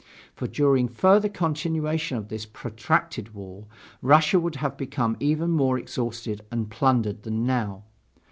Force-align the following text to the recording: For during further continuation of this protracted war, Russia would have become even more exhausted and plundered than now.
For 0.33 0.47
during 0.47 0.87
further 0.87 1.29
continuation 1.29 2.17
of 2.17 2.29
this 2.29 2.47
protracted 2.47 3.35
war, 3.35 3.67
Russia 4.01 4.39
would 4.39 4.55
have 4.55 4.75
become 4.75 5.15
even 5.19 5.51
more 5.51 5.77
exhausted 5.77 6.41
and 6.49 6.71
plundered 6.71 7.21
than 7.21 7.45
now. 7.45 7.83